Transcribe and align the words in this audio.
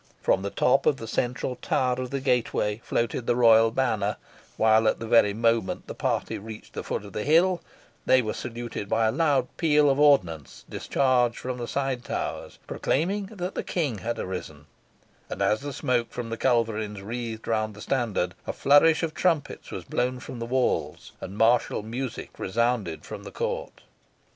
From 0.19 0.41
the 0.41 0.49
top 0.49 0.87
of 0.87 0.97
the 0.97 1.07
central 1.07 1.57
tower 1.57 1.97
of 2.01 2.09
the 2.09 2.19
gateway 2.21 2.81
floated 2.83 3.27
the 3.27 3.35
royal 3.35 3.69
banner, 3.69 4.17
while 4.57 4.87
at 4.87 4.97
the 4.99 5.05
very 5.05 5.31
moment 5.31 5.85
the 5.85 5.93
party 5.93 6.39
reached 6.39 6.73
the 6.73 6.81
foot 6.83 7.05
of 7.05 7.13
the 7.13 7.23
hill, 7.23 7.61
they 8.07 8.23
were 8.23 8.33
saluted 8.33 8.89
by 8.89 9.05
a 9.05 9.11
loud 9.11 9.47
peal 9.57 9.91
of 9.91 9.99
ordnance 9.99 10.65
discharged 10.67 11.37
from 11.37 11.59
the 11.59 11.67
side 11.67 12.03
towers, 12.03 12.57
proclaiming 12.65 13.27
that 13.27 13.53
the 13.53 13.61
King 13.61 13.99
had 13.99 14.17
arisen; 14.17 14.65
and, 15.29 15.39
as 15.39 15.59
the 15.61 15.71
smoke 15.71 16.09
from 16.11 16.31
the 16.31 16.35
culverins 16.37 17.03
wreathed 17.03 17.47
round 17.47 17.75
the 17.75 17.79
standard, 17.81 18.33
a 18.47 18.53
flourish 18.53 19.03
of 19.03 19.13
trumpets 19.13 19.69
was 19.69 19.83
blown 19.83 20.19
from 20.19 20.39
the 20.39 20.47
walls, 20.47 21.11
and 21.21 21.37
martial 21.37 21.83
music 21.83 22.39
resounded 22.39 23.05
from 23.05 23.21
the 23.23 23.29
court. 23.29 23.81